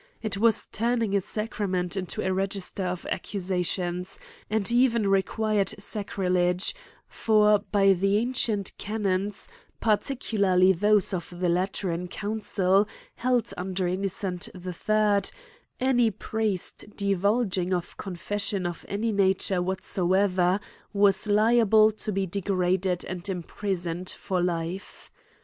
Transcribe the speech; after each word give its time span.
It 0.23 0.35
was 0.37 0.65
turning 0.65 1.15
a 1.15 1.21
sacrament 1.21 1.95
into 1.95 2.23
a 2.23 2.33
register 2.33 2.85
of 2.87 3.05
accusations, 3.11 4.17
and 4.49 4.71
even 4.71 5.07
required 5.07 5.75
sacrilege; 5.77 6.73
for, 7.07 7.59
by 7.59 7.93
the 7.93 8.17
ancient 8.17 8.75
canons, 8.79 9.47
particularly 9.79 10.71
those 10.73 11.13
of 11.13 11.31
the 11.39 11.49
lateran 11.49 12.07
council 12.07 12.87
held 13.17 13.53
under 13.55 13.87
Innocent 13.87 14.49
III, 14.55 15.21
any 15.79 16.09
priest 16.09 16.83
divulging 16.95 17.71
of 17.71 17.95
confession 17.97 18.65
of 18.65 18.83
any 18.89 19.11
nature 19.11 19.61
whatsoever, 19.61 20.59
was 20.93 21.27
liable 21.27 21.91
to 21.91 22.11
be 22.11 22.25
degraded 22.25 23.05
and 23.05 23.29
imprisoned 23.29 24.09
for 24.09 24.41
life. 24.41 25.11